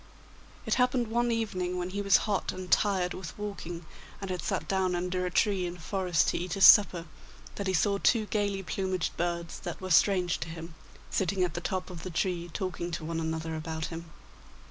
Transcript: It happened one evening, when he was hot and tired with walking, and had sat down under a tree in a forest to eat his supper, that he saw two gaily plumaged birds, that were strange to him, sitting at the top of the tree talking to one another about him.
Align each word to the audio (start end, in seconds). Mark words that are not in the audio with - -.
It 0.65 0.73
happened 0.81 1.09
one 1.09 1.29
evening, 1.31 1.77
when 1.77 1.91
he 1.91 2.01
was 2.01 2.17
hot 2.25 2.51
and 2.51 2.71
tired 2.71 3.13
with 3.13 3.37
walking, 3.37 3.85
and 4.19 4.31
had 4.31 4.41
sat 4.41 4.67
down 4.67 4.95
under 4.95 5.27
a 5.27 5.29
tree 5.29 5.67
in 5.67 5.77
a 5.77 5.79
forest 5.79 6.29
to 6.29 6.39
eat 6.39 6.53
his 6.53 6.65
supper, 6.65 7.05
that 7.53 7.67
he 7.67 7.73
saw 7.75 7.99
two 7.99 8.25
gaily 8.25 8.63
plumaged 8.63 9.15
birds, 9.15 9.59
that 9.59 9.79
were 9.79 9.91
strange 9.91 10.39
to 10.39 10.49
him, 10.49 10.73
sitting 11.11 11.43
at 11.43 11.53
the 11.53 11.61
top 11.61 11.91
of 11.91 12.01
the 12.01 12.09
tree 12.09 12.49
talking 12.51 12.89
to 12.89 13.05
one 13.05 13.19
another 13.19 13.55
about 13.55 13.85
him. 13.93 14.09